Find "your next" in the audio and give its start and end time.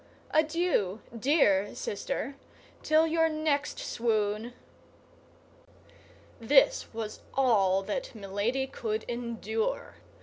3.05-3.77